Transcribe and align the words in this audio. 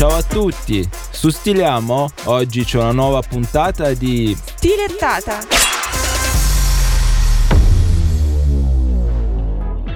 Ciao 0.00 0.16
a 0.16 0.22
tutti, 0.22 0.82
su 1.10 1.28
Stiliamo 1.28 2.08
oggi 2.24 2.64
c'è 2.64 2.78
una 2.78 2.92
nuova 2.92 3.20
puntata 3.20 3.92
di 3.92 4.34
Stilettata. 4.34 5.40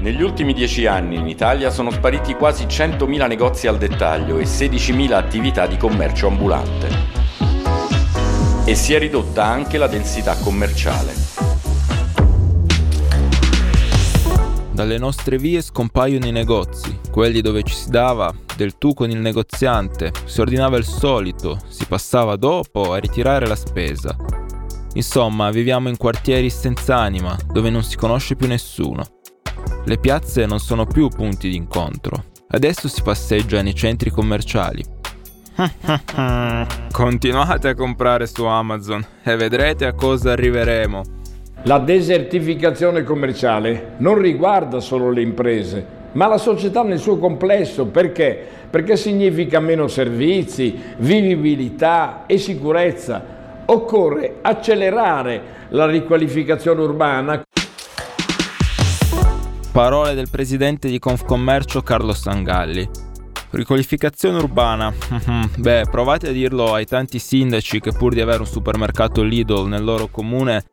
Negli 0.01 0.21
ultimi 0.21 0.53
dieci 0.53 0.85
anni 0.85 1.17
in 1.17 1.27
Italia 1.27 1.71
sono 1.71 1.91
spariti 1.91 2.35
quasi 2.35 2.67
100.000 2.67 3.27
negozi 3.27 3.67
al 3.67 3.79
dettaglio 3.79 4.37
e 4.37 4.45
16.000 4.45 5.13
attività 5.13 5.67
di 5.67 5.79
commercio 5.79 6.27
ambulante. 6.27 6.89
E 8.67 8.75
si 8.75 8.93
è 8.93 8.99
ridotta 8.99 9.47
anche 9.47 9.79
la 9.79 9.87
densità 9.87 10.37
commerciale. 10.37 11.54
Dalle 14.75 14.99
nostre 14.99 15.39
vie 15.39 15.63
scompaiono 15.63 16.27
i 16.27 16.33
negozi, 16.33 16.99
quelli 17.13 17.41
dove 17.41 17.63
ci 17.63 17.77
si 17.77 17.91
dava 17.91 18.35
del 18.57 18.77
tu 18.77 18.93
con 18.93 19.09
il 19.09 19.19
negoziante, 19.19 20.11
si 20.25 20.41
ordinava 20.41 20.77
il 20.77 20.85
solito, 20.85 21.57
si 21.69 21.87
passava 21.87 22.35
dopo 22.35 22.93
a 22.93 22.97
ritirare 22.99 23.47
la 23.47 23.55
spesa. 23.55 24.17
Insomma, 24.95 25.53
viviamo 25.53 25.89
in 25.89 25.97
quartieri 25.97 26.51
senza 26.51 26.97
anima, 26.97 27.39
dove 27.47 27.71
non 27.71 27.85
si 27.85 27.97
conosce 27.97 28.35
più 28.35 28.49
nessuno. 28.49 29.05
Le 29.85 29.99
piazze 29.99 30.45
non 30.45 30.59
sono 30.59 30.87
più 30.87 31.07
punti 31.07 31.49
d'incontro. 31.49 32.25
Adesso 32.49 32.89
si 32.89 33.01
passeggia 33.03 33.63
nei 33.63 33.77
centri 33.77 34.11
commerciali. 34.11 34.85
Continuate 36.91 37.69
a 37.69 37.75
comprare 37.77 38.27
su 38.27 38.45
Amazon 38.45 39.07
e 39.23 39.37
vedrete 39.37 39.87
a 39.87 39.95
cosa 39.95 40.33
arriveremo. 40.33 41.23
La 41.67 41.79
desertificazione 41.79 43.05
commerciale 43.05 43.93
non 43.97 44.19
riguarda 44.19 44.81
solo 44.81 45.11
le 45.11 45.23
imprese, 45.23 45.87
ma 46.13 46.27
la 46.27 46.37
società 46.37 46.83
nel 46.83 46.99
suo 46.99 47.17
complesso. 47.17 47.87
Perché? 47.87 48.39
Perché 48.69 48.99
significa 48.99 49.61
meno 49.61 49.89
servizi, 49.89 50.79
vivibilità 50.99 52.25
e 52.27 52.37
sicurezza. 52.37 53.63
Occorre 53.65 54.41
accelerare 54.43 55.43
la 55.71 55.87
riqualificazione 55.87 56.83
urbana. 56.83 57.43
Parole 59.73 60.13
del 60.13 60.29
presidente 60.31 60.91
di 60.91 60.99
Confcommercio 60.99 61.81
Carlo 61.81 62.13
Sangalli. 62.13 62.87
Riqualificazione 63.53 64.37
urbana. 64.37 64.93
Beh, 65.57 65.85
provate 65.91 66.29
a 66.29 66.33
dirlo 66.33 66.75
ai 66.75 66.85
tanti 66.85 67.19
sindaci 67.19 67.81
che 67.81 67.93
pur 67.93 68.13
di 68.13 68.21
avere 68.21 68.41
un 68.41 68.47
supermercato 68.47 69.23
Lidl 69.23 69.67
nel 69.67 69.83
loro 69.83 70.09
comune 70.09 70.65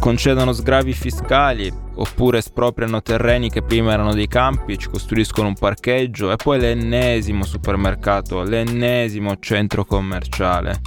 concedono 0.00 0.52
sgravi 0.52 0.92
fiscali 0.92 1.72
oppure 1.94 2.38
espropriano 2.38 3.02
terreni 3.02 3.50
che 3.50 3.62
prima 3.62 3.92
erano 3.92 4.14
dei 4.14 4.26
campi, 4.26 4.78
ci 4.78 4.88
costruiscono 4.88 5.48
un 5.48 5.54
parcheggio 5.54 6.32
e 6.32 6.36
poi 6.36 6.58
l'ennesimo 6.58 7.44
supermercato, 7.44 8.42
l'ennesimo 8.42 9.36
centro 9.38 9.84
commerciale. 9.84 10.80